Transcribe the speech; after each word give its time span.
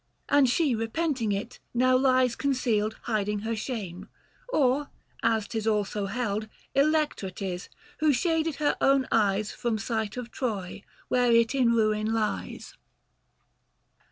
And 0.29 0.49
she 0.49 0.73
repenting 0.73 1.31
it, 1.31 1.59
now 1.75 1.95
lies 1.95 2.35
concealed, 2.35 2.95
Hiding 3.03 3.41
her 3.41 3.55
shame; 3.55 4.09
or 4.49 4.89
as 5.21 5.47
'tis 5.47 5.67
also 5.67 6.07
held 6.07 6.49
Electra 6.73 7.29
'tis, 7.29 7.69
who 7.99 8.11
shaded 8.11 8.55
her 8.55 8.75
own 8.81 9.07
eyes 9.11 9.51
From 9.51 9.77
sight 9.77 10.17
of 10.17 10.31
Troy, 10.31 10.81
where 11.07 11.31
it 11.31 11.53
in 11.53 11.73
ruin 11.75 12.11
lies. 12.15 12.73